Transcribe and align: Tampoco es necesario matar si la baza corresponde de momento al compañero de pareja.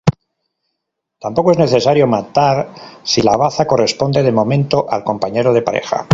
Tampoco 1.19 1.51
es 1.51 1.59
necesario 1.59 2.07
matar 2.07 2.73
si 3.03 3.21
la 3.21 3.37
baza 3.37 3.67
corresponde 3.67 4.23
de 4.23 4.31
momento 4.31 4.87
al 4.89 5.03
compañero 5.03 5.53
de 5.53 5.61
pareja. 5.61 6.07